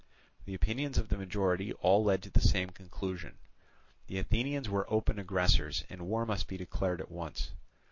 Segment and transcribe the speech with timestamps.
[0.45, 3.37] The opinions of the majority all led to the same conclusion;
[4.07, 7.51] the Athenians were open aggressors, and war must be declared at once.